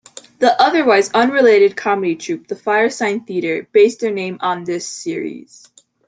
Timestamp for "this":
4.63-4.87